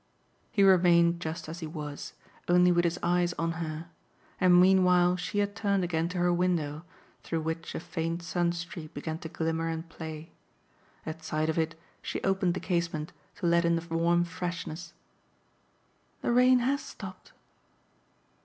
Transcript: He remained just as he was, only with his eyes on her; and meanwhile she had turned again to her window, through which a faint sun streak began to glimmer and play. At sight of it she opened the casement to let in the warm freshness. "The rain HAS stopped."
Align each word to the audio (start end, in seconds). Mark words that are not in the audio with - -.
He 0.49 0.63
remained 0.63 1.19
just 1.19 1.47
as 1.47 1.59
he 1.59 1.67
was, 1.67 2.13
only 2.47 2.71
with 2.71 2.85
his 2.85 2.97
eyes 3.03 3.33
on 3.33 3.51
her; 3.61 3.85
and 4.39 4.59
meanwhile 4.59 5.15
she 5.15 5.37
had 5.37 5.55
turned 5.55 5.83
again 5.83 6.09
to 6.09 6.17
her 6.17 6.33
window, 6.33 6.85
through 7.21 7.41
which 7.41 7.75
a 7.75 7.79
faint 7.79 8.23
sun 8.23 8.51
streak 8.51 8.95
began 8.95 9.19
to 9.19 9.29
glimmer 9.29 9.67
and 9.69 9.87
play. 9.87 10.31
At 11.05 11.21
sight 11.21 11.49
of 11.49 11.59
it 11.59 11.79
she 12.01 12.19
opened 12.23 12.55
the 12.55 12.59
casement 12.59 13.13
to 13.35 13.45
let 13.45 13.63
in 13.63 13.75
the 13.75 13.87
warm 13.95 14.23
freshness. 14.23 14.93
"The 16.21 16.31
rain 16.31 16.57
HAS 16.61 16.81
stopped." 16.83 17.33